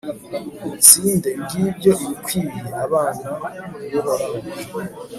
[0.65, 3.27] mutsinde, ngibyo ibikwiye abana
[3.89, 4.41] b'uhoraho